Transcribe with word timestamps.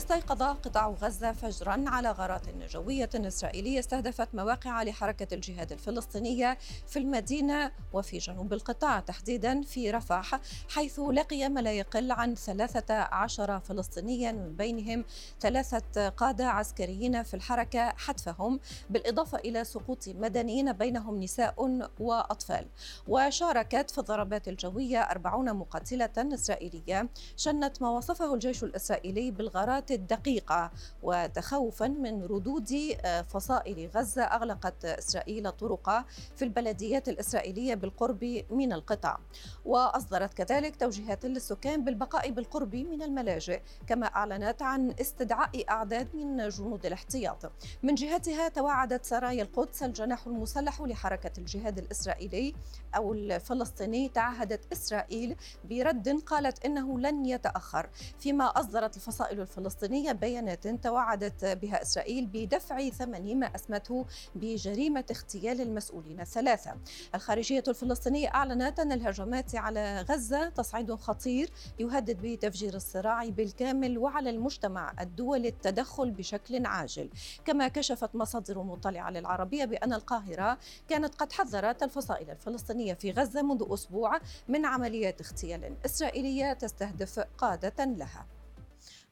استيقظ 0.00 0.42
قطاع 0.42 0.88
غزة 0.88 1.32
فجرا 1.32 1.84
على 1.86 2.10
غارات 2.10 2.48
جوية 2.48 3.10
إسرائيلية 3.14 3.78
استهدفت 3.78 4.34
مواقع 4.34 4.82
لحركة 4.82 5.34
الجهاد 5.34 5.72
الفلسطينية 5.72 6.58
في 6.86 6.98
المدينة 6.98 7.72
وفي 7.92 8.18
جنوب 8.18 8.52
القطاع 8.52 9.00
تحديدا 9.00 9.62
في 9.62 9.90
رفح 9.90 10.40
حيث 10.68 11.00
لقي 11.00 11.48
ما 11.48 11.60
لا 11.60 11.72
يقل 11.72 12.12
عن 12.12 12.34
13 12.34 13.60
فلسطينيا 13.60 14.32
من 14.32 14.56
بينهم 14.56 15.04
ثلاثة 15.40 16.08
قادة 16.08 16.46
عسكريين 16.46 17.22
في 17.22 17.34
الحركة 17.34 17.88
حتفهم 17.88 18.60
بالإضافة 18.90 19.38
إلى 19.38 19.64
سقوط 19.64 20.08
مدنيين 20.08 20.72
بينهم 20.72 21.22
نساء 21.22 21.88
وأطفال. 22.00 22.66
وشاركت 23.08 23.90
في 23.90 23.98
الضربات 23.98 24.48
الجوية 24.48 25.00
40 25.00 25.54
مقاتلة 25.54 26.10
إسرائيلية 26.34 27.08
شنت 27.36 27.82
ما 27.82 27.90
وصفه 27.90 28.34
الجيش 28.34 28.64
الإسرائيلي 28.64 29.30
بالغارات 29.30 29.89
الدقيقة 29.90 30.70
وتخوفا 31.02 31.88
من 31.88 32.24
ردود 32.24 32.70
آه، 33.04 33.22
فصائل 33.22 33.90
غزة 33.94 34.22
أغلقت 34.22 34.84
إسرائيل 34.84 35.46
الطرق 35.46 36.04
في 36.36 36.44
البلديات 36.44 37.08
الإسرائيلية 37.08 37.74
بالقرب 37.74 38.44
من 38.50 38.72
القطاع. 38.72 39.20
وأصدرت 39.64 40.34
كذلك 40.34 40.76
توجيهات 40.76 41.26
للسكان 41.26 41.84
بالبقاء 41.84 42.30
بالقرب 42.30 42.76
من 42.76 43.02
الملاجئ 43.02 43.60
كما 43.86 44.06
أعلنت 44.06 44.62
عن 44.62 44.94
استدعاء 45.00 45.70
أعداد 45.70 46.16
من 46.16 46.48
جنود 46.48 46.86
الاحتياط. 46.86 47.52
من 47.82 47.94
جهتها 47.94 48.48
توعدت 48.48 49.04
سرايا 49.04 49.42
القدس 49.42 49.82
الجناح 49.82 50.26
المسلح 50.26 50.80
لحركة 50.80 51.32
الجهاد 51.38 51.78
الإسرائيلي 51.78 52.54
أو 52.96 53.12
الفلسطيني 53.12 54.08
تعهدت 54.08 54.72
إسرائيل 54.72 55.36
برد 55.64 56.20
قالت 56.26 56.64
إنه 56.64 57.00
لن 57.00 57.26
يتأخر. 57.26 57.88
فيما 58.18 58.44
أصدرت 58.44 58.96
الفصائل 58.96 59.40
الفلسطينية 59.40 59.79
الفلسطينية 59.82 60.12
بيانات 60.12 60.68
توعدت 60.68 61.44
بها 61.44 61.82
إسرائيل 61.82 62.26
بدفع 62.26 62.88
ثمن 62.88 63.38
ما 63.40 63.46
أسمته 63.46 64.06
بجريمة 64.34 65.04
اغتيال 65.10 65.60
المسؤولين 65.60 66.20
الثلاثة. 66.20 66.74
الخارجية 67.14 67.62
الفلسطينية 67.68 68.28
أعلنت 68.28 68.80
أن 68.80 68.92
الهجمات 68.92 69.54
على 69.54 70.04
غزة 70.10 70.48
تصعيد 70.48 70.94
خطير 70.94 71.50
يهدد 71.78 72.18
بتفجير 72.22 72.74
الصراع 72.74 73.28
بالكامل 73.28 73.98
وعلى 73.98 74.30
المجتمع 74.30 74.94
الدولي 75.00 75.48
التدخل 75.48 76.10
بشكل 76.10 76.66
عاجل. 76.66 77.10
كما 77.44 77.68
كشفت 77.68 78.14
مصادر 78.14 78.62
مطلعة 78.62 79.10
للعربية 79.10 79.64
بأن 79.64 79.92
القاهرة 79.92 80.58
كانت 80.88 81.14
قد 81.14 81.32
حذرت 81.32 81.82
الفصائل 81.82 82.30
الفلسطينية 82.30 82.94
في 82.94 83.10
غزة 83.10 83.42
منذ 83.42 83.66
أسبوع 83.68 84.20
من 84.48 84.66
عمليات 84.66 85.20
اغتيال 85.20 85.76
إسرائيلية 85.84 86.52
تستهدف 86.52 87.20
قادة 87.38 87.84
لها. 87.84 88.39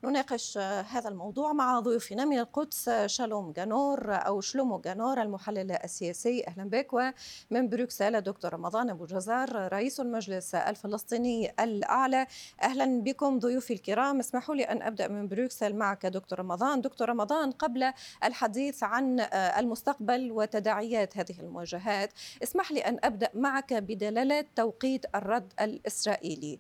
نناقش 0.04 0.58
هذا 0.58 1.08
الموضوع 1.08 1.52
مع 1.52 1.80
ضيوفنا 1.80 2.24
من 2.24 2.38
القدس 2.38 2.91
شالوم 3.06 3.52
جانور 3.52 4.14
أو 4.14 4.41
شلومو 4.41 4.78
جانور 4.78 5.22
المحلل 5.22 5.72
السياسي. 5.72 6.44
أهلا 6.48 6.64
بك. 6.64 6.92
ومن 6.92 7.68
بروكسل 7.68 8.20
دكتور 8.20 8.54
رمضان 8.54 8.91
أبو 8.91 9.06
جزار 9.06 9.72
رئيس 9.72 10.00
المجلس 10.00 10.54
الفلسطيني 10.54 11.52
الأعلى. 11.60 12.26
أهلا 12.62 13.02
بكم 13.02 13.38
ضيوفي 13.38 13.72
الكرام. 13.72 14.19
اسمحوا 14.19 14.54
لي 14.54 14.62
أن 14.62 14.82
أبدأ 14.82 15.08
من 15.08 15.28
بروكسل 15.28 15.74
معك 15.74 16.06
دكتور 16.06 16.38
رمضان. 16.38 16.80
دكتور 16.80 17.08
رمضان 17.08 17.50
قبل 17.50 17.92
الحديث 18.24 18.82
عن 18.82 19.20
المستقبل 19.32 20.32
وتداعيات 20.32 21.19
هذه 21.19 21.41
المواجهات 21.41 22.12
اسمح 22.42 22.72
لي 22.72 22.80
أن 22.80 22.98
أبدأ 23.04 23.30
معك 23.34 23.74
بدلالة 23.74 24.44
توقيت 24.56 25.06
الرد 25.14 25.52
الإسرائيلي. 25.60 26.58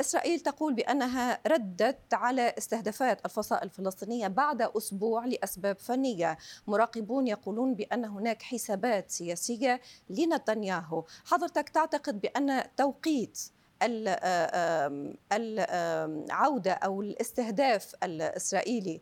إسرائيل 0.00 0.40
تقول 0.40 0.74
بأنها 0.74 1.38
ردت 1.46 2.14
على 2.14 2.45
استهدافات 2.58 3.24
الفصائل 3.24 3.62
الفلسطينية 3.62 4.28
بعد 4.28 4.62
أسبوع 4.62 5.24
لأسباب 5.24 5.78
فنية. 5.78 6.38
مراقبون 6.66 7.26
يقولون 7.26 7.74
بأن 7.74 8.04
هناك 8.04 8.42
حسابات 8.42 9.10
سياسية 9.10 9.80
لنتنياهو. 10.10 11.04
حضرتك 11.24 11.68
تعتقد 11.68 12.20
بأن 12.20 12.62
توقيت 12.76 13.38
العودة 15.32 16.72
أو 16.72 17.02
الاستهداف 17.02 17.94
الإسرائيلي 18.02 19.00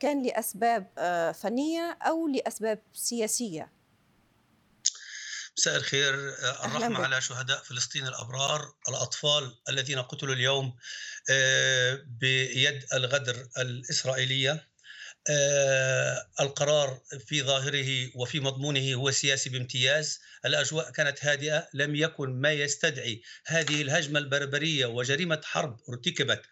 كان 0.00 0.22
لأسباب 0.22 0.86
فنية 1.34 1.98
أو 2.02 2.28
لأسباب 2.28 2.78
سياسية؟ 2.92 3.70
مساء 5.58 5.76
الخير. 5.76 6.14
الرحمة 6.64 7.04
على 7.04 7.20
شهداء 7.20 7.62
فلسطين 7.62 8.06
الأبرار 8.06 8.74
الأطفال 8.88 9.54
الذين 9.68 9.98
قتلوا 9.98 10.34
اليوم 10.34 10.76
آه، 11.30 12.02
بيد 12.06 12.84
الغدر 12.94 13.48
الإسرائيلية. 13.58 14.68
آه، 15.30 16.28
القرار 16.40 17.00
في 17.26 17.42
ظاهره 17.42 18.10
وفي 18.14 18.40
مضمونه 18.40 18.94
هو 18.94 19.10
سياسي 19.10 19.50
بامتياز. 19.50 20.20
الأجواء 20.44 20.90
كانت 20.90 21.24
هادئة 21.24 21.68
لم 21.74 21.94
يكن 21.94 22.40
ما 22.40 22.52
يستدعي 22.52 23.22
هذه 23.46 23.82
الهجمة 23.82 24.18
البربرية 24.18 24.86
وجريمة 24.86 25.40
حرب 25.44 25.80
ارتكبت 25.88 26.42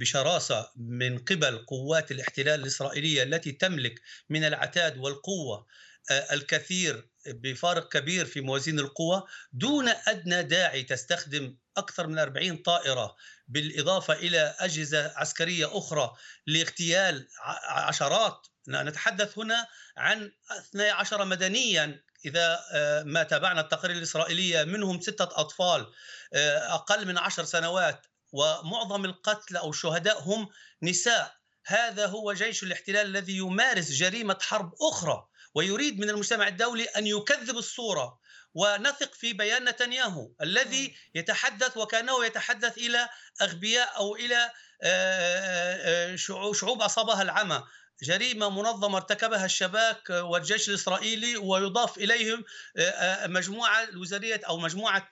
بشراسة 0.00 0.70
من 0.76 1.18
قبل 1.18 1.58
قوات 1.58 2.10
الاحتلال 2.10 2.60
الإسرائيلية 2.60 3.22
التي 3.22 3.52
تملك 3.52 4.00
من 4.30 4.44
العتاد 4.44 4.98
والقوة 4.98 5.66
الكثير 6.10 7.08
بفارق 7.26 7.88
كبير 7.88 8.26
في 8.26 8.40
موازين 8.40 8.78
القوى 8.78 9.22
دون 9.52 9.88
أدنى 9.88 10.42
داعي 10.42 10.82
تستخدم 10.82 11.56
أكثر 11.76 12.06
من 12.06 12.18
40 12.18 12.56
طائرة 12.56 13.16
بالإضافة 13.48 14.14
إلى 14.14 14.54
أجهزة 14.58 15.12
عسكرية 15.16 15.78
أخرى 15.78 16.16
لاغتيال 16.46 17.28
عشرات. 17.68 18.46
نتحدث 18.68 19.38
هنا 19.38 19.66
عن 19.96 20.32
12 20.50 21.24
مدنيا. 21.24 22.06
إذا 22.24 22.64
آه، 22.72 23.02
ما 23.02 23.22
تابعنا 23.22 23.60
التقارير 23.60 23.96
الإسرائيلية 23.96 24.64
منهم 24.64 25.00
ستة 25.00 25.24
أطفال 25.40 25.92
آه، 26.34 26.74
أقل 26.74 27.06
من 27.06 27.18
عشر 27.18 27.44
سنوات 27.44 28.06
ومعظم 28.32 29.04
القتلى 29.04 29.58
أو 29.58 29.70
الشهداء 29.70 30.22
هم 30.22 30.48
نساء. 30.82 31.36
هذا 31.66 32.06
هو 32.06 32.32
جيش 32.32 32.62
الاحتلال 32.62 33.06
الذي 33.06 33.36
يمارس 33.36 33.90
جريمة 33.90 34.38
حرب 34.40 34.74
أخرى. 34.80 35.28
ويريد 35.56 35.98
من 35.98 36.10
المجتمع 36.10 36.48
الدولي 36.48 36.84
أن 36.84 37.06
يكذب 37.06 37.56
الصورة 37.58 38.18
ونثق 38.54 39.14
في 39.14 39.32
بيان 39.32 39.68
نتنياهو 39.68 40.30
الذي 40.42 40.96
يتحدث 41.14 41.76
وكأنه 41.76 42.24
يتحدث 42.24 42.78
إلى 42.78 43.08
أغبياء 43.42 43.96
أو 43.96 44.16
إلى 44.16 44.50
آه، 44.82 46.12
آه، 46.12 46.16
شعوب 46.52 46.82
أصابها 46.82 47.22
العمى. 47.22 47.62
جريمة 48.02 48.50
منظمة 48.50 48.96
ارتكبها 48.96 49.44
الشباك 49.44 50.10
والجيش 50.10 50.68
الإسرائيلي 50.68 51.36
ويضاف 51.36 51.98
إليهم 51.98 52.44
آه، 52.76 53.26
مجموعة 53.26 53.84
الوزارية 53.84 54.40
أو 54.48 54.58
مجموعة 54.58 55.10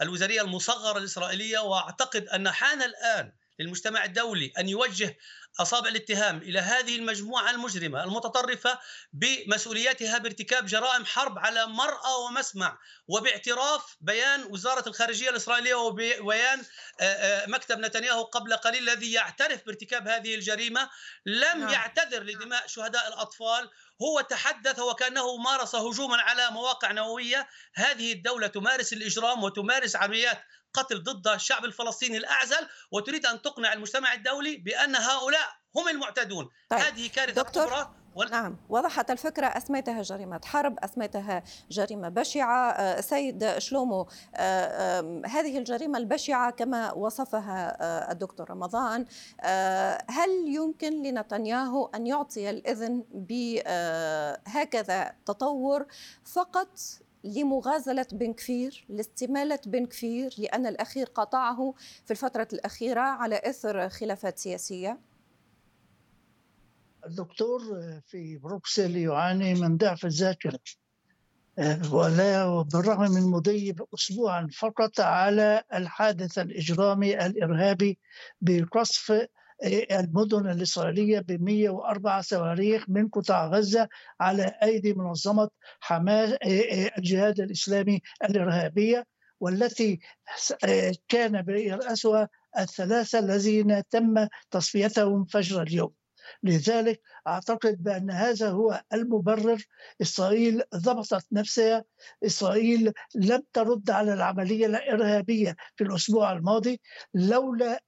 الوزارية 0.00 0.42
المصغرة 0.42 0.98
الإسرائيلية. 0.98 1.58
وأعتقد 1.58 2.28
أن 2.28 2.50
حان 2.50 2.82
الآن 2.82 3.32
للمجتمع 3.58 4.04
الدولي 4.04 4.52
أن 4.58 4.68
يوجه 4.68 5.16
أصابع 5.60 5.88
الاتهام 5.88 6.38
إلى 6.38 6.58
هذه 6.58 6.96
المجموعة 6.96 7.50
المجرمة 7.50 8.04
المتطرفة 8.04 8.78
بمسؤوليتها 9.12 10.18
بارتكاب 10.18 10.66
جرائم 10.66 11.04
حرب 11.04 11.38
على 11.38 11.66
مرأى 11.66 12.12
ومسمع 12.26 12.78
وباعتراف 13.08 13.96
بيان 14.00 14.44
وزارة 14.44 14.88
الخارجية 14.88 15.30
الإسرائيلية 15.30 15.74
وبيان 15.74 16.62
آه، 17.00 17.04
آه، 17.04 17.46
مكتب 17.46 17.78
نتنياهو 17.78 18.22
قبل 18.22 18.56
قليل 18.56 18.88
الذي 18.88 19.12
يعترف 19.12 19.66
بارتكاب 19.66 20.08
هذه 20.08 20.34
الجريمة 20.34 20.90
لم 21.26 21.58
نعم. 21.58 21.68
يعتذر 21.68 22.22
لدماء 22.22 22.66
شهداء 22.66 23.08
الأطفال 23.08 23.70
هو 24.02 24.20
تحدث 24.20 24.78
وكأنه 24.78 25.36
مارس 25.36 25.74
هجوما 25.74 26.16
على 26.16 26.50
مواقع 26.50 26.92
نووية 26.92 27.48
هذه 27.74 28.12
الدولة 28.12 28.46
تمارس 28.46 28.92
الإجرام 28.92 29.44
وتمارس 29.44 29.96
عمليات 29.96 30.42
قتل 30.76 31.02
ضد 31.02 31.28
الشعب 31.28 31.64
الفلسطيني 31.64 32.16
الأعزل 32.16 32.66
وتريد 32.90 33.26
أن 33.26 33.42
تقنع 33.42 33.72
المجتمع 33.72 34.12
الدولي 34.12 34.56
بأن 34.56 34.96
هؤلاء 34.96 35.48
هم 35.76 35.88
المعتدون. 35.88 36.48
طيب. 36.70 36.80
هذه 36.80 37.08
كارثة 37.08 37.42
كبرى. 37.42 37.90
نعم 38.30 38.56
وضحت 38.68 39.10
الفكرة 39.10 39.46
أسميتها 39.46 40.02
جريمة 40.02 40.40
حرب 40.44 40.78
أسميتها 40.78 41.42
جريمة 41.70 42.08
بشعة. 42.08 42.70
آه، 42.70 43.00
سيد 43.00 43.58
شلومو 43.58 44.08
آه، 44.34 45.22
هذه 45.26 45.58
الجريمة 45.58 45.98
البشعة 45.98 46.50
كما 46.50 46.92
وصفها 46.92 47.76
آه، 47.80 48.12
الدكتور 48.12 48.50
رمضان. 48.50 49.06
هل 50.08 50.30
يمكن 50.46 51.02
لنتنياهو 51.02 51.90
أن 51.94 52.06
يعطي 52.06 52.50
الإذن 52.50 53.04
بهكذا 53.12 55.12
تطور 55.26 55.86
فقط 56.24 56.78
لمغازلة 57.26 58.06
بن 58.12 58.32
كفير 58.32 58.84
لاستمالة 58.88 59.58
بن 59.66 59.86
كفير 59.86 60.34
لأن 60.38 60.66
الأخير 60.66 61.06
قاطعه 61.06 61.74
في 62.04 62.10
الفترة 62.10 62.48
الأخيرة 62.52 63.00
على 63.00 63.40
إثر 63.44 63.88
خلافات 63.88 64.38
سياسية؟ 64.38 64.98
الدكتور 67.06 67.60
في 68.06 68.38
بروكسل 68.38 68.96
يعاني 68.96 69.54
من 69.54 69.76
ضعف 69.76 70.04
الذاكرة 70.04 70.58
ولا 71.92 72.62
بالرغم 72.62 73.10
من 73.10 73.22
مضي 73.22 73.74
أسبوعا 73.94 74.48
فقط 74.58 75.00
على 75.00 75.64
الحادث 75.74 76.38
الإجرامي 76.38 77.26
الإرهابي 77.26 77.98
بقصف 78.40 79.26
المدن 79.90 80.50
الإسرائيلية 80.50 81.20
ب 81.20 81.42
104 81.42 82.20
صواريخ 82.20 82.84
من 82.88 83.08
قطاع 83.08 83.46
غزة 83.46 83.88
على 84.20 84.52
أيدي 84.62 84.94
منظمة 84.94 85.48
حماس 85.80 86.32
الجهاد 86.98 87.40
الإسلامي 87.40 88.00
الإرهابية 88.24 89.06
والتي 89.40 90.00
كان 91.08 91.42
بيرأسها 91.42 92.28
الثلاثة 92.58 93.18
الذين 93.18 93.82
تم 93.90 94.28
تصفيتهم 94.50 95.24
فجر 95.24 95.62
اليوم. 95.62 95.92
لذلك 96.42 97.00
أعتقد 97.26 97.82
بأن 97.82 98.10
هذا 98.10 98.50
هو 98.50 98.82
المبرر. 98.92 99.62
إسرائيل 100.02 100.62
ضبطت 100.76 101.26
نفسها. 101.32 101.84
إسرائيل 102.26 102.92
لم 103.14 103.42
ترد 103.52 103.90
على 103.90 104.14
العملية 104.14 104.66
الإرهابية 104.66 105.56
في 105.76 105.84
الأسبوع 105.84 106.32
الماضي 106.32 106.80
لولا 107.14 107.80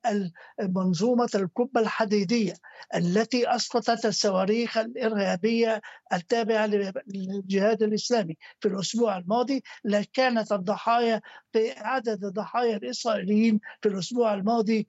منظومة 0.60 1.28
القبة 1.34 1.80
الحديدية 1.80 2.54
التي 2.94 3.54
أسقطت 3.54 4.06
الصواريخ 4.06 4.78
الإرهابية 4.78 5.80
التابعة 6.12 6.66
للجهاد 7.06 7.82
الإسلامي 7.82 8.36
في 8.60 8.68
الأسبوع 8.68 9.18
الماضي. 9.18 9.62
لكانت 9.84 10.52
الضحايا 10.52 11.20
عدد 11.76 12.24
الضحايا 12.24 12.76
الإسرائيليين 12.76 13.60
في 13.82 13.88
الأسبوع 13.88 14.34
الماضي 14.34 14.88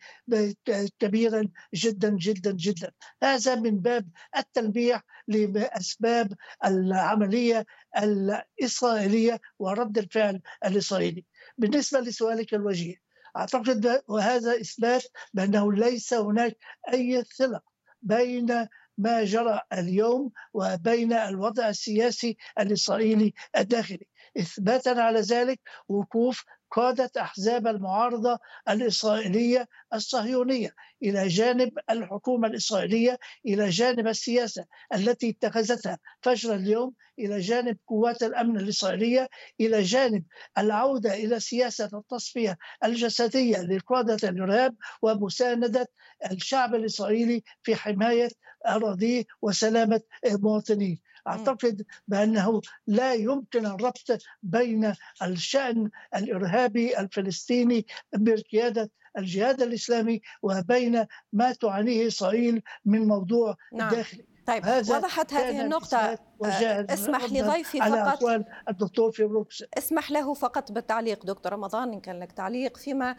كبيرا 1.00 1.48
جدا 1.74 2.10
جدا 2.10 2.51
جدا. 2.51 2.92
هذا 3.24 3.56
من 3.56 3.80
باب 3.80 4.10
التلميح 4.39 5.01
لأسباب 5.27 6.33
العملية 6.65 7.65
الإسرائيلية 7.97 9.39
ورد 9.59 9.97
الفعل 9.97 10.41
الإسرائيلي. 10.65 11.25
بالنسبة 11.57 12.00
لسؤالك 12.00 12.53
الوجيه 12.53 12.95
أعتقد 13.38 14.01
وهذا 14.07 14.62
إثبات 14.62 15.03
بأنه 15.33 15.74
ليس 15.74 16.13
هناك 16.13 16.57
أي 16.94 17.24
صلة 17.24 17.62
بين 18.01 18.68
ما 18.97 19.24
جرى 19.24 19.62
اليوم 19.74 20.31
وبين 20.53 21.13
الوضع 21.13 21.69
السياسي 21.69 22.38
الإسرائيلي 22.59 23.33
الداخلي. 23.57 24.07
إثباتا 24.38 24.89
على 24.89 25.19
ذلك 25.19 25.59
وقوف 25.88 26.44
قادة 26.71 27.12
أحزاب 27.21 27.68
المعارضة 27.68 28.39
الإسرائيلية 28.69 29.68
الصهيونية 29.94 30.75
إلى 31.04 31.27
جانب 31.27 31.71
الحكومة 31.89 32.48
الإسرائيلية 32.48 33.19
إلى 33.45 33.69
جانب 33.69 34.07
السياسة 34.07 34.66
التي 34.94 35.30
اتخذتها 35.30 36.00
فجر 36.21 36.54
اليوم 36.56 36.94
إلى 37.19 37.39
جانب 37.39 37.77
قوات 37.88 38.24
الأمن 38.24 38.60
الإسرائيلية 38.60 39.30
إلى 39.60 39.81
جانب 39.81 40.24
العودة 40.57 41.13
إلى 41.13 41.39
سياسة 41.39 41.89
التصفية 41.94 42.57
الجسدية 42.83 43.57
لقادة 43.62 44.30
الإرهاب 44.30 44.75
ومساندة 45.01 45.88
الشعب 46.31 46.75
الإسرائيلي 46.75 47.44
في 47.63 47.75
حماية 47.75 48.30
أراضيه 48.68 49.24
وسلامة 49.42 50.01
مواطنيه. 50.25 51.08
أعتقد 51.29 51.85
بأنه 52.07 52.61
لا 52.87 53.13
يمكن 53.13 53.65
الربط 53.65 54.21
بين 54.43 54.93
الشأن 55.21 55.89
الإرهابي 56.15 56.99
الفلسطيني 56.99 57.85
بقياده 58.13 58.89
الجهاد 59.17 59.61
الإسلامي 59.61 60.21
وبين 60.41 61.05
ما 61.33 61.51
تعانيه 61.53 62.07
إسرائيل 62.07 62.61
من 62.85 63.07
موضوع 63.07 63.55
نعم. 63.73 63.89
داخلي. 63.89 64.25
طيب 64.47 64.65
وضحت 64.67 65.33
هذه 65.33 65.61
النقطة 65.61 66.17
اسمح 66.43 67.23
لضيفي 67.23 67.79
فقط. 67.79 68.45
الدكتور 68.69 69.11
في 69.11 69.23
بروكسل 69.24 69.63
اسمح 69.77 70.11
له 70.11 70.33
فقط 70.33 70.71
بالتعليق 70.71 71.25
دكتور 71.25 71.53
رمضان 71.53 71.93
إن 71.93 71.99
كان 71.99 72.19
لك 72.19 72.31
تعليق 72.31 72.77
فيما 72.77 73.15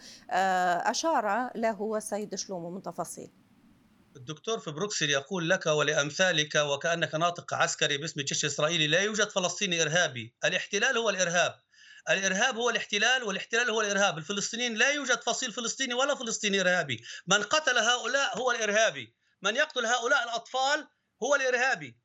أشار 0.91 1.51
له 1.55 1.97
السيد 1.97 2.35
شلومو 2.35 2.71
من 2.71 2.83
تفاصيل. 2.83 3.31
الدكتور 4.17 4.59
في 4.59 4.71
بروكسل 4.71 5.11
يقول 5.11 5.51
لك 5.51 5.67
ولأمثالك 5.67 6.55
وكأنك 6.55 7.15
ناطق 7.15 7.55
عسكري 7.55 7.97
باسم 7.97 8.21
الجيش 8.21 8.45
الإسرائيلي 8.45 8.87
لا 8.87 9.01
يوجد 9.01 9.29
فلسطيني 9.29 9.83
إرهابي. 9.83 10.35
الاحتلال 10.45 10.97
هو 10.97 11.11
الإرهاب. 11.11 11.61
الإرهاب 12.11 12.57
هو 12.57 12.71
الاحتلال 12.71 13.25
والاحتلال 13.25 13.71
هو 13.71 13.81
الإرهاب. 13.81 14.19
الفلسطينيين 14.19 14.75
لا 14.75 14.91
يوجد 14.91 15.21
فصيل 15.21 15.53
فلسطيني 15.53 15.95
ولا 15.95 16.15
فلسطيني 16.15 16.61
إرهابي. 16.61 17.05
من 17.27 17.43
قتل 17.43 17.79
هؤلاء 17.79 18.39
هو 18.39 18.51
الإرهابي. 18.51 19.15
من 19.43 19.57
يقتل 19.57 19.87
هؤلاء 19.87 20.25
الأطفال 20.25 20.89
هو 21.23 21.35
الإرهابي. 21.35 22.01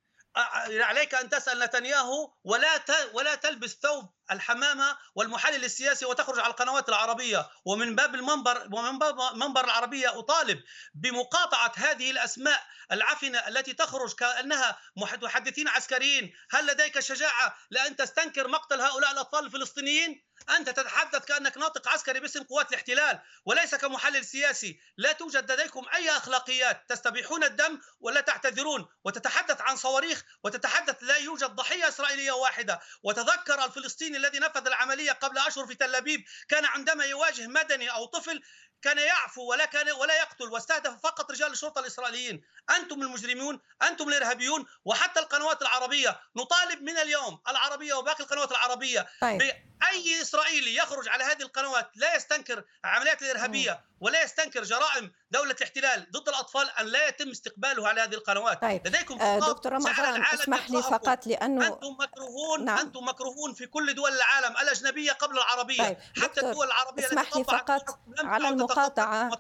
عليك 0.70 1.16
أن 1.16 1.30
تسأل 1.30 1.60
نتنياهو 1.60 2.34
ولا 2.44 2.86
ولا 3.14 3.36
تلبس 3.36 3.78
ثوب 3.82 4.10
الحمامة 4.32 4.98
والمحلل 5.16 5.66
السياسي 5.66 6.06
وتخرج 6.06 6.40
على 6.40 6.52
القنوات 6.52 6.90
العربية. 6.90 7.50
ومن 7.66 7.96
باب 7.96 8.16
المنبر 8.16 8.68
ومن 8.72 9.00
باب 9.00 9.36
منبر 9.36 9.64
العربية 9.64 10.20
أطالب 10.20 10.64
بمقاطعة 10.94 11.72
هذه 11.76 12.12
الأسماء 12.12 12.64
العفنة 12.92 13.40
التي 13.48 13.74
تخرج 13.74 14.16
كأنها 14.16 14.80
محدثين 15.22 15.68
عسكريين، 15.68 16.34
هل 16.52 16.68
لديك 16.68 17.00
شجاعة 17.00 17.58
لأن 17.72 17.96
تستنكر 17.96 18.48
مقتل 18.48 18.82
هؤلاء 18.82 19.12
الاطفال 19.12 19.46
الفلسطينيين؟ 19.46 20.26
أنت 20.50 20.70
تتحدث 20.70 21.26
كأنك 21.26 21.58
ناطق 21.58 21.88
عسكري 21.88 22.20
باسم 22.20 22.44
قوات 22.44 22.70
الاحتلال. 22.70 23.20
وليس 23.46 23.76
كمحلل 23.76 24.26
سياسي، 24.26 24.80
لا 24.98 25.12
توجد 25.12 25.52
لديكم 25.52 25.86
أي 25.94 26.18
أخلاقيات، 26.18 26.90
تستبيحون 26.90 27.44
الدم 27.44 27.82
ولا 28.00 28.22
تعتذرون. 28.22 28.86
وتتحدث 29.04 29.62
عن 29.62 29.76
صواريخ 29.76 30.24
وتتحدث 30.44 30.96
لا 31.02 31.18
يوجد 31.18 31.50
ضحية 31.50 31.88
إسرائيلية 31.88 32.32
واحدة، 32.32 32.82
وتذكر 33.04 33.66
الفلسطيني 33.66 34.15
الذي 34.16 34.40
نفذ 34.40 34.68
العملية 34.68 35.12
قبل 35.12 35.38
أشهر 35.38 35.68
في 35.68 35.76
تل 35.76 35.96
أبيب 35.96 36.24
كان 36.50 36.66
عندما 36.66 37.06
يواجه 37.06 37.48
مدني 37.48 37.92
أو 37.92 38.06
طفل 38.06 38.42
كان 38.82 38.98
يعفو 38.98 39.42
ولا 39.42 39.66
كان 39.66 39.92
ولا 39.92 40.16
يقتل 40.16 40.46
واستهدف 40.46 41.02
فقط 41.04 41.32
رجال 41.32 41.52
الشرطة 41.52 41.80
الإسرائيليين، 41.80 42.44
أنتم 42.78 43.02
المجرمون، 43.02 43.60
أنتم 43.84 44.10
الإرهابيون 44.10 44.66
وحتى 44.86 45.20
القنوات 45.20 45.62
العربية 45.62 46.20
نطالب 46.36 46.82
من 46.82 46.98
اليوم 46.98 47.40
العربية 47.50 47.94
وباقي 47.94 48.24
القنوات 48.24 48.52
العربية 48.52 49.08
طيب. 49.22 49.38
بأي 49.38 50.22
إسرائيلي 50.22 50.76
يخرج 50.76 51.10
على 51.10 51.24
هذه 51.24 51.42
القنوات 51.42 51.92
لا 51.96 52.16
يستنكر 52.16 52.64
العمليات 52.86 53.22
الإرهابية 53.22 53.86
ولا 54.00 54.24
يستنكر 54.24 54.64
جرائم 54.64 55.12
دولة 55.32 55.52
الاحتلال 55.52 56.12
ضد 56.12 56.30
الأطفال 56.30 56.70
أن 56.80 56.86
لا 56.86 57.08
يتم 57.08 57.30
استقباله 57.30 57.88
على 57.88 58.02
هذه 58.02 58.14
القنوات 58.14 58.62
طيب. 58.62 58.88
لديكم 58.88 59.22
آه 59.22 59.40
دكتور 59.40 59.74
رمضان 59.74 60.24
اسمح 60.34 60.70
لي 60.70 60.84
فقط 60.84 61.28
لأنه 61.28 61.68
أنتم 61.68 61.96
مكروهون 62.00 62.66
نعم. 62.66 62.78
أنتم 62.78 63.04
مكروهون 63.04 63.54
في 63.54 63.68
كل 63.68 63.96
دول 63.96 64.05
العالم 64.14 64.58
الأجنبية 64.58 65.12
قبل 65.12 65.38
العربية. 65.38 65.84
طيب. 65.84 65.98
حتى 66.24 66.42
الدول 66.42 66.68
العربية 66.68 67.06
اسمح 67.06 67.38
لي 67.38 67.44
فقط 67.44 68.00
على 68.24 68.50
المقاطعة. 68.50 69.32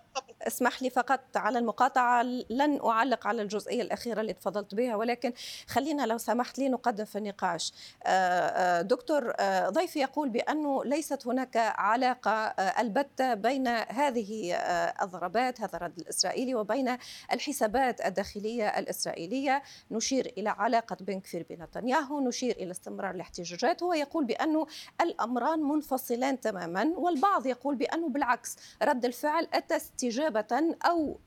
اسمح 0.48 0.81
لي 0.81 0.89
فقط 0.89 1.22
على 1.36 1.60
المقاطعة. 1.60 2.24
لن 2.50 2.79
أعلق 2.86 3.27
على 3.27 3.41
الجزئية 3.41 3.81
الأخيرة 3.81 4.22
اللي 4.22 4.34
تفضلت 4.34 4.75
بها 4.75 4.95
ولكن 4.95 5.34
خلينا 5.67 6.05
لو 6.05 6.17
سمحت 6.17 6.60
لي 6.60 6.69
نقدم 6.69 7.05
في 7.05 7.17
النقاش. 7.17 7.74
آه، 8.03 8.10
آه، 8.10 8.81
دكتور 8.81 9.34
آه، 9.39 9.69
ضيفي 9.69 10.00
يقول 10.00 10.29
بأنه 10.29 10.84
ليست 10.84 11.27
هناك 11.27 11.57
علاقة 11.57 12.34
البتة 12.79 13.34
بين 13.34 13.67
هذه 13.67 14.55
الضربات 15.01 15.62
هذا 15.62 15.77
الرد 15.77 16.00
الإسرائيلي 16.00 16.55
وبين 16.55 16.98
الحسابات 17.31 18.01
الداخلية 18.01 18.79
الإسرائيلية. 18.79 19.63
نشير 19.91 20.34
إلى 20.38 20.50
علاقة 20.50 20.98
بن 21.00 21.19
كفير 21.19 21.45
بنتنياهو 21.50 22.19
نشير 22.19 22.55
إلى 22.55 22.72
استمرار 22.72 23.12
الاحتجاجات. 23.12 23.84
هو 23.84 23.93
يقول 23.93 24.25
بأنه 24.55 24.67
الأمران 25.01 25.59
منفصلان 25.59 26.39
تماما 26.39 26.93
والبعض 26.97 27.45
يقول 27.45 27.75
بأنه 27.75 28.09
بالعكس 28.09 28.57
رد 28.83 29.05
الفعل 29.05 29.47
أتى 29.53 29.75
استجابة 29.75 30.75
أو 30.85 31.19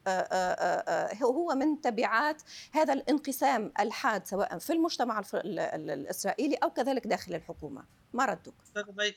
هو 1.23 1.55
من 1.55 1.81
تبعات 1.81 2.43
هذا 2.73 2.93
الانقسام 2.93 3.73
الحاد 3.81 4.27
سواء 4.27 4.59
في 4.59 4.73
المجتمع 4.73 5.23
الإسرائيلي 5.35 6.55
أو 6.55 6.71
كذلك 6.71 7.07
داخل 7.07 7.35
الحكومة. 7.35 7.85
ما 8.13 8.25
ردك؟ 8.25 8.55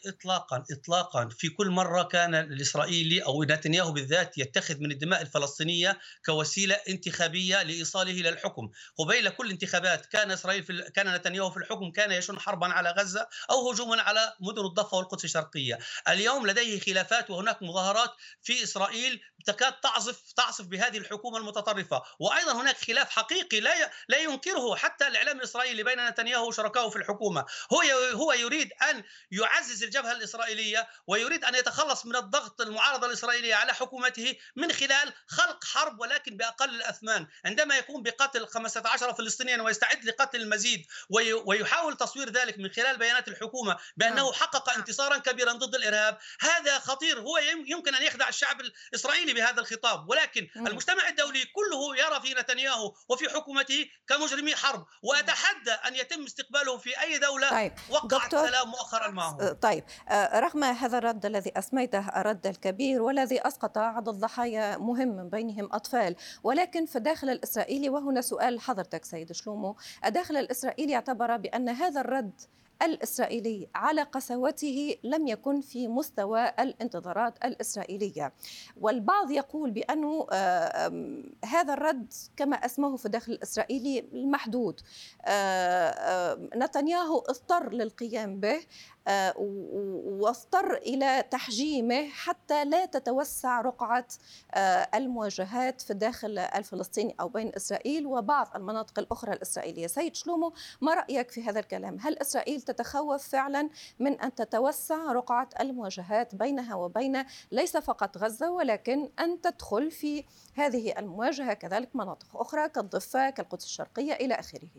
اطلاقا 0.07 0.63
اطلاقا. 0.71 1.29
في 1.29 1.49
كل 1.49 1.69
مرة 1.69 2.03
كان 2.03 2.35
الإسرائيلي 2.35 3.23
أو 3.23 3.43
نتنياهو 3.43 3.91
بالذات 3.91 4.37
يتخذ 4.37 4.79
من 4.79 4.91
الدماء 4.91 5.21
الفلسطينية 5.21 5.99
كوسيلة 6.25 6.75
انتخابية 6.89 7.63
لإيصاله 7.63 8.11
إلى 8.11 8.29
الحكم، 8.29 8.69
قبيل 8.97 9.29
كل 9.29 9.49
انتخابات 9.49 10.05
كان 10.05 10.31
إسرائيل 10.31 10.63
في 10.63 10.91
كان 10.95 11.15
نتنياهو 11.15 11.49
في 11.49 11.57
الحكم 11.57 11.91
كان 11.91 12.11
يشن 12.11 12.39
حربا 12.39 12.67
على 12.67 12.89
غزة 12.91 13.27
أو 13.51 13.71
هجوما 13.71 14.00
على 14.01 14.33
مدن 14.39 14.65
الضفة 14.65 14.97
والقدس 14.97 15.25
الشرقية، 15.25 15.79
اليوم 16.07 16.47
لديه 16.47 16.79
خلافات 16.79 17.29
وهناك 17.29 17.63
مظاهرات 17.63 18.13
في 18.41 18.63
إسرائيل 18.63 19.21
تكاد 19.45 19.73
تعصف 19.73 20.31
تعصف 20.31 20.65
بهذه 20.65 20.97
الحكومة 20.97 21.37
المتطرفة، 21.37 22.03
وأيضا 22.19 22.61
هناك 22.61 22.77
خلاف 22.77 23.09
حقيقي 23.09 23.59
لا 23.59 23.91
لا 24.09 24.17
ينكره 24.17 24.75
حتى 24.75 25.07
الإعلام 25.07 25.37
الإسرائيلي 25.37 25.83
بين 25.83 26.07
نتنياهو 26.07 26.47
وشركائه 26.47 26.89
في 26.89 26.95
الحكومة، 26.95 27.45
هو 27.73 27.81
هو 28.13 28.33
يريد 28.33 28.69
أن 28.89 29.03
يعزز 29.31 29.83
الجبهة 29.83 30.11
الإسرائيلية 30.11 30.87
ويريد 31.07 31.45
أن 31.45 31.55
يتخلص 31.55 32.05
من 32.05 32.15
الضغط 32.15 32.61
المعارضة 32.61 33.07
الإسرائيلية 33.07 33.55
على 33.55 33.73
حكومته 33.73 34.35
من 34.55 34.71
خلال 34.71 35.13
خلق 35.27 35.63
حرب 35.63 35.99
ولكن 35.99 36.37
بأقل 36.37 36.69
الأثمان. 36.69 37.27
عندما 37.45 37.77
يقوم 37.77 38.03
بقتل 38.03 38.47
15 38.47 39.13
فلسطينيا 39.13 39.61
ويستعد 39.61 40.05
لقتل 40.05 40.41
المزيد 40.41 40.85
ويحاول 41.45 41.97
تصوير 41.97 42.29
ذلك 42.29 42.59
من 42.59 42.71
خلال 42.71 42.97
بيانات 42.97 43.27
الحكومة 43.27 43.77
بأنه 43.97 44.23
نعم. 44.23 44.33
حقق 44.33 44.69
نعم. 44.69 44.79
انتصارا 44.79 45.17
كبيرا 45.17 45.53
ضد 45.53 45.75
الإرهاب 45.75 46.17
هذا 46.39 46.79
خطير 46.79 47.19
هو 47.19 47.37
يمكن 47.65 47.95
أن 47.95 48.03
يخدع 48.03 48.29
الشعب 48.29 48.61
الإسرائيلي 48.61 49.33
بهذا 49.33 49.59
الخطاب 49.61 50.09
ولكن 50.09 50.47
المجتمع 50.55 51.07
الدولي 51.07 51.45
كله 51.45 51.97
يرى 51.97 52.21
في 52.21 52.41
نتنياهو 52.41 52.93
وفي 53.09 53.29
حكومته 53.29 53.89
كمجرمي 54.07 54.55
حرب 54.55 54.85
وأتحدى 55.03 55.71
أن 55.71 55.95
يتم 55.95 56.23
استقباله 56.23 56.77
في 56.77 57.01
أي 57.01 57.17
دولة 57.17 57.49
طيب. 57.49 57.73
وقعت 57.89 58.31
سلام 58.31 58.67
مؤخرا 58.67 59.07
معه 59.07 59.53
طيب 59.53 59.83
آه، 60.09 60.39
رغم 60.39 60.63
هذا 60.63 60.97
الرد 60.97 61.25
الذي 61.25 61.51
أسميته 61.57 62.21
الرد 62.21 62.47
الكبير 62.47 63.01
والذي 63.01 63.47
أسقط 63.47 63.77
عدد 63.77 64.09
ضحايا 64.09 64.77
مهم 64.77 65.07
من 65.07 65.29
بينهم 65.29 65.69
أطفال 65.73 66.15
ولكن 66.43 66.85
في 66.85 66.95
الداخل 66.95 67.29
الإسرائيلي 67.29 67.89
وهنا 67.89 68.21
سؤال 68.21 68.59
حضرتك 68.59 69.05
سيد 69.05 69.31
شلومو 69.31 69.75
الداخل 70.05 70.37
الإسرائيلي 70.37 70.95
اعتبر 70.95 71.37
بأن 71.37 71.69
هذا 71.69 72.01
الرد 72.01 72.41
الإسرائيلي 72.81 73.67
على 73.75 74.01
قسوته 74.01 74.95
لم 75.03 75.27
يكن 75.27 75.61
في 75.61 75.87
مستوى 75.87 76.49
الانتظارات 76.59 77.45
الإسرائيلية. 77.45 78.33
والبعض 78.81 79.31
يقول 79.31 79.71
بأنه 79.71 80.27
آه، 80.31 81.23
هذا 81.45 81.73
الرد 81.73 82.13
كما 82.37 82.55
أسماه 82.55 82.95
في 82.95 83.05
الداخل 83.05 83.31
الإسرائيلي 83.31 84.05
محدود 84.13 84.81
آه، 85.25 86.49
نتنياهو 86.55 87.19
اضطر 87.19 87.73
للقيام 87.73 88.39
به. 88.39 88.59
واضطر 90.21 90.73
إلى 90.73 91.23
تحجيمه 91.31 92.07
حتى 92.09 92.65
لا 92.65 92.85
تتوسع 92.85 93.61
رقعة 93.61 94.07
آه، 94.53 94.87
المواجهات 94.95 95.81
في 95.81 95.91
الداخل 95.91 96.37
الفلسطيني 96.37 97.15
أو 97.19 97.29
بين 97.29 97.51
إسرائيل 97.55 98.05
وبعض 98.05 98.51
المناطق 98.55 98.99
الأخرى 98.99 99.33
الإسرائيلية. 99.33 99.87
سيد 99.87 100.15
شلومو 100.15 100.53
ما 100.81 100.93
رأيك 100.93 101.31
في 101.31 101.43
هذا 101.43 101.59
الكلام؟ 101.59 101.97
هل 101.99 102.17
إسرائيل 102.17 102.61
تتخوف 102.61 103.27
فعلا 103.27 103.69
من 103.99 104.21
أن 104.21 104.35
تتوسع 104.35 105.11
رقعة 105.11 105.49
المواجهات 105.59 106.35
بينها 106.35 106.75
وبين 106.75 107.23
ليس 107.51 107.77
فقط 107.77 108.17
غزة 108.17 108.51
ولكن 108.51 109.11
أن 109.19 109.41
تدخل 109.41 109.91
في 109.91 110.25
هذه 110.53 110.99
المواجهة 110.99 111.53
كذلك 111.53 111.95
مناطق 111.95 112.37
أخرى 112.37 112.69
كالضفة 112.69 113.29
كالقدس 113.29 113.65
الشرقية 113.65 114.13
إلى 114.13 114.33
آخره؟ 114.33 114.69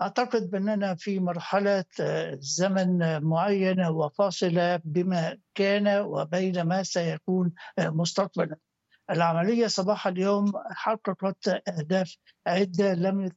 أعتقد 0.00 0.50
بأننا 0.50 0.94
في 0.94 1.20
مرحلة 1.20 1.84
آه، 2.00 2.38
زمن 2.40 3.22
معينة 3.22 3.90
وفاصلة 3.90 4.80
بما 4.84 5.38
كان 5.54 6.00
وبين 6.00 6.62
ما 6.62 6.82
سيكون 6.82 7.52
آه، 7.78 7.88
مستقبلا. 7.88 8.56
العملية 9.10 9.66
صباح 9.66 10.06
اليوم 10.06 10.52
حققت 10.70 11.48
أهداف 11.48 12.16
عدة 12.46 12.94
لم 12.94 13.30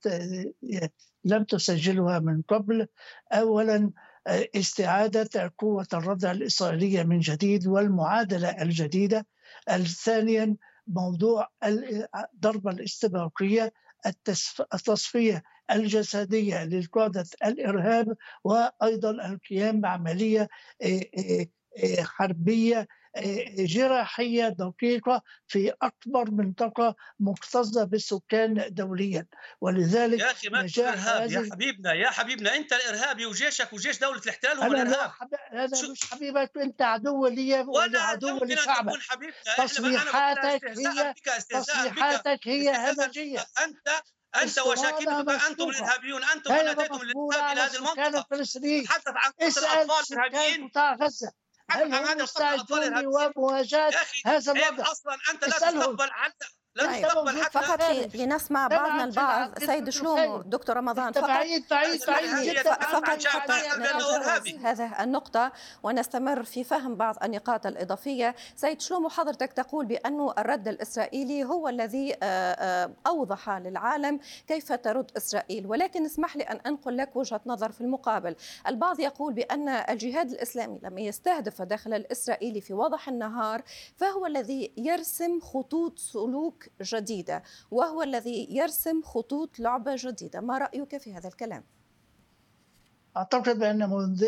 لم 1.23 1.43
تسجلها 1.43 2.19
من 2.19 2.41
قبل. 2.41 2.87
أولا 3.31 3.91
آه، 4.27 4.47
استعادة 4.55 5.53
قوة 5.57 5.87
الردع 5.93 6.31
الإسرائيلية 6.31 7.03
من 7.03 7.19
جديد 7.19 7.67
والمعادلة 7.67 8.49
الجديدة. 8.49 9.25
ثانيا 10.03 10.55
موضوع 10.87 11.49
ضرب 12.39 12.67
الاستباقية 12.67 13.73
التصفية 14.73 15.43
الجسدية 15.71 16.63
لقادة 16.63 17.25
الإرهاب 17.45 18.15
وأيضا 18.43 19.11
القيام 19.11 19.81
بعملية 19.81 20.47
آه، 20.81 21.01
آه، 21.17 21.45
آه، 21.83 22.03
حربية 22.03 22.87
جراحية 23.57 24.49
دقيقة 24.49 25.21
في 25.47 25.73
أكبر 25.81 26.31
منطقة 26.31 26.95
مكتظة 27.19 27.83
بالسكان 27.83 28.65
دوليا. 28.69 29.27
ولذلك 29.61 30.19
يا 30.19 30.31
أخي 30.31 30.49
ما 30.49 30.67
إرهاب 30.79 31.31
يا 31.31 31.47
حبيبنا 31.51 31.93
يا 31.93 32.09
حبيبنا 32.09 32.55
أنت 32.55 32.73
الإرهابي 32.73 33.25
وجيشك 33.25 33.73
وجيش 33.73 33.99
دولة 33.99 34.21
الاحتلال 34.21 34.57
هو 34.57 34.63
أنا 34.63 34.83
الإرهاب. 34.83 35.11
أنا 35.53 35.91
مش 35.91 36.11
حبيبك 36.11 36.51
أنت 36.57 36.81
عدو 36.81 37.27
لي 37.27 37.59
وأنا 37.61 37.99
عدو 37.99 38.45
لشعبك. 38.45 38.99
تصريحاتك 39.57 40.67
هي 40.67 41.13
تصريحاتك 41.49 42.47
هي 42.47 42.91
همجية. 42.91 43.39
أنت 43.39 44.03
أنت 44.35 44.59
وشاكلتك 44.59 45.29
أنتم 45.49 45.69
الإرهابيون 45.69 46.23
أنتم 46.23 46.51
من 46.53 46.67
اتيتم 46.67 47.01
الارهاب 47.01 47.51
إلى 47.51 47.61
هذه 47.61 47.75
المنطقة. 47.75 48.25
تحدث 48.85 49.07
عن 49.07 49.31
قتل 49.31 49.65
الأطفال 49.65 50.15
الارهابيين 50.17 50.67
قطاع 50.69 50.95
غزة. 50.95 51.31
هل 51.69 51.91
مستعدون 52.23 53.05
ومواجهه 53.05 53.91
هذا 54.25 54.51
الوضع. 54.51 54.91
أصلا 54.91 55.17
أنت 55.33 55.43
لا 55.45 55.49
تستقبل 55.49 56.09
طيب. 56.79 57.05
فقط 57.51 57.81
لنسمع 58.15 58.67
بعضنا 58.67 59.03
البعض 59.03 59.59
سيد 59.59 59.89
شلومو 59.89 60.41
دكتور 60.41 60.77
رمضان 60.77 61.11
فقط. 61.11 61.27
بعيد 61.27 61.63
بعيد 61.71 62.01
بعيد 62.07 62.57
فقط 62.59 63.25
حتى 63.25 63.53
هذا 64.63 65.03
النقطة 65.03 65.51
ونستمر 65.83 66.43
في 66.43 66.63
فهم 66.63 66.95
بعض 66.95 67.17
النقاط 67.23 67.65
الإضافية. 67.65 68.35
سيد 68.55 68.81
شلومو 68.81 69.09
حضرتك 69.09 69.53
تقول 69.53 69.85
بأن 69.85 70.29
الرد 70.37 70.67
الإسرائيلي 70.67 71.43
هو 71.43 71.69
الذي 71.69 72.13
آه، 72.13 72.53
آه، 72.53 72.91
أوضح 73.07 73.49
للعالم 73.49 74.19
كيف 74.47 74.71
ترد 74.71 75.11
إسرائيل. 75.17 75.67
ولكن 75.67 76.05
اسمح 76.05 76.35
لي 76.35 76.43
أن 76.43 76.59
أنقل 76.67 76.97
لك 76.97 77.15
وجهة 77.15 77.41
نظر 77.45 77.71
في 77.71 77.81
المقابل. 77.81 78.35
البعض 78.67 78.99
يقول 78.99 79.33
بأن 79.33 79.69
الجهاد 79.69 80.31
الإسلامي 80.31 80.79
لما 80.83 81.01
يستهدف 81.01 81.61
الداخل 81.61 81.93
الإسرائيلي 81.93 82.61
في 82.61 82.73
وضح 82.73 83.09
النهار 83.09 83.61
فهو 83.97 84.25
الذي 84.25 84.71
يرسم 84.77 85.39
خطوط 85.39 85.99
سلوك 85.99 86.62
جديدة 86.81 87.43
وهو 87.71 88.03
الذي 88.03 88.47
يرسم 88.49 89.01
خطوط 89.01 89.59
لعبة 89.59 89.95
جديدة 89.97 90.41
ما 90.41 90.57
رأيك 90.57 90.97
في 90.97 91.13
هذا 91.13 91.27
الكلام؟ 91.27 91.63
أعتقد 93.17 93.59
بأن 93.59 93.89
منذ 93.89 94.25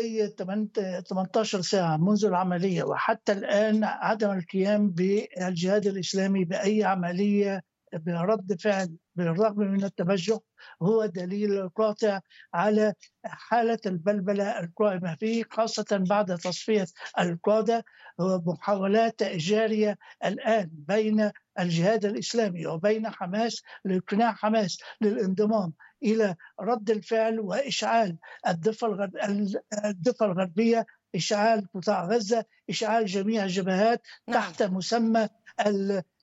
18 1.08 1.60
ساعة 1.60 1.96
منذ 1.96 2.24
العملية 2.24 2.84
وحتى 2.84 3.32
الآن 3.32 3.84
عدم 3.84 4.30
القيام 4.30 4.90
بالجهاد 4.90 5.86
الإسلامي 5.86 6.44
بأي 6.44 6.84
عملية 6.84 7.62
برد 7.92 8.60
فعل 8.60 8.96
بالرغم 9.14 9.58
من 9.58 9.84
التوجه 9.84 10.40
هو 10.82 11.06
دليل 11.06 11.68
قاطع 11.68 12.20
على 12.54 12.94
حالة 13.24 13.78
البلبلة 13.86 14.60
القائمة 14.60 15.14
فيه 15.14 15.44
خاصة 15.50 16.04
بعد 16.08 16.38
تصفية 16.38 16.86
القادة 17.20 17.84
ومحاولات 18.18 19.22
جارية 19.22 19.98
الآن 20.24 20.70
بين 20.72 21.30
الجهاد 21.58 22.04
الإسلامي 22.04 22.66
وبين 22.66 23.10
حماس 23.10 23.62
لإقناع 23.84 24.32
حماس 24.32 24.78
للانضمام 25.00 25.72
إلى 26.02 26.34
رد 26.60 26.90
الفعل 26.90 27.40
وإشعال 27.40 28.16
الضفة 28.48 29.10
الضفة 29.84 30.26
الغربية 30.26 30.86
إشعال 31.14 31.66
قطاع 31.74 32.04
غزة 32.04 32.44
إشعال 32.70 33.06
جميع 33.06 33.44
الجبهات 33.44 34.02
نعم. 34.28 34.40
تحت 34.40 34.62
مسمى 34.62 35.28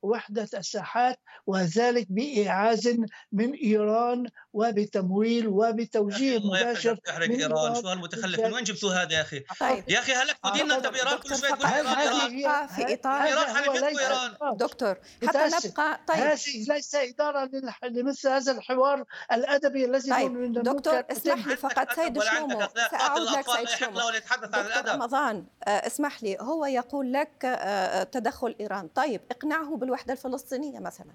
وحدة 0.04 0.48
الساحات 0.54 1.18
وذلك 1.48 2.08
بإعاز 2.10 2.98
من 3.32 3.54
إيران 3.54 4.26
وبتمويل 4.54 5.48
وبتوجيه 5.48 6.40
مباشر 6.40 6.98
من 7.20 7.32
إيران. 7.32 7.76
شو 7.76 7.88
هالمتخلف 7.88 8.40
من 8.40 8.54
وين 8.54 8.64
جبتوا 8.64 8.94
هذا 8.94 9.14
يا 9.14 9.22
أخي؟ 9.22 9.40
طيب. 9.60 9.84
يا 9.90 10.00
أخي 10.00 10.14
هلك 10.14 10.38
ديننا 10.54 10.76
أنت 10.76 10.88
بإيران 10.88 11.18
كل 11.18 11.30
شوي 11.38 11.50
تقول 11.50 11.66
إيران. 11.66 12.68
في 12.68 12.94
إطار؟ 12.94 13.24
إيران 13.24 13.46
حلفتكم 13.56 14.00
إيران. 14.00 14.58
دكتور 14.58 14.96
حتى 15.28 15.68
نبقى 15.68 16.00
طيب. 16.08 16.18
هذه 16.18 16.66
ليس 16.68 16.96
إدارة 16.96 17.50
لمثل 17.84 18.30
هذا 18.30 18.52
الحوار 18.52 19.04
الأدبي 19.32 19.86
الذي 19.86 20.10
طيب. 20.10 20.54
دكتور 20.64 21.04
اسمح 21.12 21.48
لي 21.48 21.56
فقط 21.56 21.94
سيد 21.96 22.24
شلومو 22.24 22.68
سأعود 22.92 23.22
لك 23.22 23.46
سيد 23.48 23.70
شلومو. 23.70 24.00
دكتور 24.00 24.94
رمضان 24.94 25.46
آه، 25.64 25.70
اسمح 25.70 26.24
لي 26.24 26.38
هو 26.42 26.66
يقول 26.66 27.14
لك 27.14 27.46
آه، 27.46 27.48
آه، 27.48 28.04
تدخل 28.04 28.56
إيران. 28.60 28.88
طيب 28.88 29.22
اقنعه 29.32 29.78
بالوحدة 29.78 30.04
الوحدة 30.04 30.14
الفلسطينية 30.14 30.80
مثلا. 30.80 31.14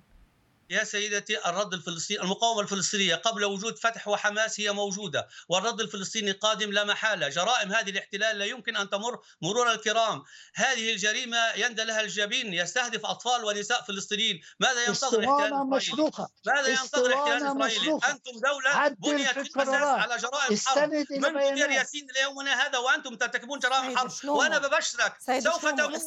يا 0.71 0.85
سيدتي 0.85 1.47
الرد 1.47 1.75
الفلسطيني 1.75 2.23
المقاومة 2.23 2.61
الفلسطينية 2.61 3.15
قبل 3.15 3.45
وجود 3.45 3.79
فتح 3.79 4.09
وحماس 4.09 4.61
هي 4.61 4.73
موجودة 4.73 5.29
والرد 5.49 5.81
الفلسطيني 5.81 6.33
قادم 6.33 6.73
لا 6.73 6.85
محالة. 6.85 7.29
جرائم 7.29 7.73
هذه 7.73 7.91
الاحتلال 7.91 8.39
لا 8.39 8.45
يمكن 8.45 8.77
أن 8.77 8.91
تمر 8.91 9.21
مرور 9.43 9.73
الكرام. 9.73 10.23
هذه 10.55 10.93
الجريمة 10.93 11.39
يندى 11.57 11.85
لها 11.85 12.01
الجبين 12.01 12.55
يستهدف 12.55 13.07
أطفال 13.07 13.45
ونساء 13.45 13.83
فلسطينيين. 13.83 14.41
ماذا 14.61 14.85
ينتظر 14.85 15.19
الاحتلال 15.19 15.73
الإسرائيلي 15.73 16.13
ماذا 16.47 16.69
ينتظر 16.69 17.07
الاحتلال 17.07 17.43
الإسرائيلي 17.43 17.95
أنتم 17.95 18.33
دولة 18.33 18.89
بنيت 18.89 19.39
في 19.39 19.61
على 19.71 20.17
جرائم 20.17 20.59
حرب. 20.67 20.93
من 21.11 21.55
دير 21.55 21.71
ياسين 21.71 22.07
ليومنا 22.17 22.67
هذا 22.67 22.79
وأنتم 22.79 23.15
ترتكبون 23.15 23.59
جرائم 23.59 23.99
حرب. 23.99 24.11
وأنا 24.25 24.59
ببشرك 24.59 25.17
سوف 25.39 25.67
تموت 25.67 26.03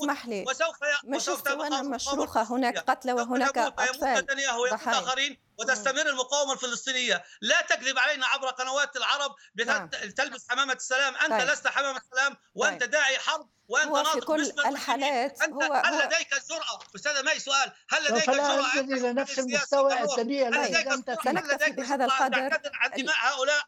وسوف 1.06 1.44
مش 1.44 1.68
مشروخة. 1.84 2.44
هناك 2.44 2.78
قتلى 2.78 3.14
وهناك 3.14 3.58
أطفال. 3.58 4.51
ويموت 4.56 4.88
اخرين 4.88 5.42
وتستمر 5.60 6.02
المقاومة 6.02 6.54
الفلسطينية. 6.54 7.24
لا 7.42 7.62
تكذب 7.62 8.00
علينا 8.00 8.26
عبر 8.28 8.48
قنوات 8.48 8.96
العرب 8.98 9.36
بتلبس 9.56 10.46
نعم. 10.50 10.50
حمامة 10.50 10.74
السلام. 10.74 11.16
أنت 11.16 11.32
طيب. 11.32 11.50
لست 11.50 11.68
حمامة 11.68 11.98
السلام 11.98 12.38
وأنت 12.56 12.82
طيب. 12.82 12.90
داعي 12.90 13.18
حرب 13.18 13.50
وأنت 13.68 13.88
هو 13.88 14.04
في 14.04 14.20
كل 14.20 14.42
الحالات 14.66 15.42
أنت 15.42 15.54
هو 15.54 15.74
هل 15.74 16.06
لديك 16.06 16.34
الجرأة؟ 16.34 16.80
أستاذة 16.96 17.22
ماي 17.22 17.40
سؤال 17.40 17.72
هل 17.90 18.04
لديك 18.04 18.30
الجرأة 18.30 18.80
إلى 18.80 19.14
نفس 19.14 19.40
المستوى 19.40 20.04
الدنيا 20.04 20.50
هل 20.50 20.72
لديك 20.72 20.94
سنكتفي 21.24 21.72
بهذا 21.72 22.06
القدر. 22.06 22.50
تعتذر 22.50 22.72
عن 22.74 22.92
دماء 22.92 23.16
هؤلاء؟ 23.20 23.64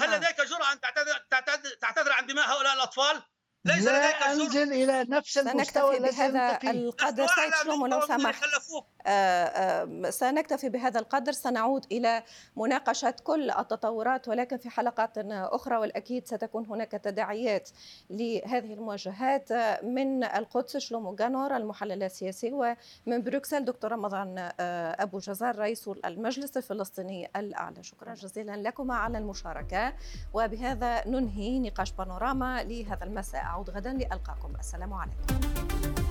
هل 0.00 0.10
نعم. 0.10 0.20
لديك 0.20 0.40
جرأة 0.40 0.72
أن 0.72 0.80
تعتذر 0.80 1.18
تعتذر 1.80 2.12
عن 2.12 2.26
دماء 2.26 2.48
هؤلاء 2.48 2.74
الأطفال؟ 2.74 3.22
ليس 3.66 3.84
لا 3.84 4.32
أنزل 4.32 4.72
إلى 4.72 5.06
نفس 5.08 5.38
المستوى 5.38 5.98
بهذا 6.00 6.58
القدر. 6.64 7.26
سيد 7.26 7.54
شلومو 7.62 7.86
لو 7.86 8.00
سمحت. 8.00 8.44
آه، 9.06 9.10
آه، 9.10 10.10
سنكتفي 10.10 10.68
بهذا 10.68 11.00
القدر. 11.00 11.32
سنعود 11.32 11.86
إلى 11.92 12.22
مناقشة 12.56 13.14
كل 13.24 13.50
التطورات 13.50 14.28
ولكن 14.28 14.56
في 14.56 14.70
حلقات 14.70 15.18
أخرى 15.28 15.76
والأكيد 15.76 16.26
ستكون 16.26 16.66
هناك 16.66 16.90
تداعيات 16.90 17.70
لهذه 18.10 18.74
المواجهات. 18.74 19.52
من 19.82 20.24
القدس 20.24 20.76
شلومو 20.76 21.14
جانور 21.14 21.56
المحلل 21.56 22.02
السياسي 22.02 22.52
ومن 22.52 23.22
بروكسل 23.22 23.64
دكتور 23.64 23.92
رمضان 23.92 24.50
آه، 24.60 25.02
أبو 25.02 25.18
جزار 25.18 25.56
رئيس 25.58 25.90
المجلس 26.04 26.56
الفلسطيني 26.56 27.30
الأعلى. 27.36 27.82
شكرا 27.82 28.14
جزيلا 28.14 28.56
لكما 28.56 28.94
على 28.94 29.18
المشاركة. 29.18 29.94
وبهذا 30.34 31.08
ننهي 31.08 31.58
نقاش 31.58 31.92
بانوراما 31.92 32.62
لهذا 32.62 33.04
المساء. 33.04 33.53
أعود 33.54 33.70
غدا 33.70 33.92
لألقاكم. 33.92 34.52
السلام 34.60 34.92
عليكم. 34.92 36.03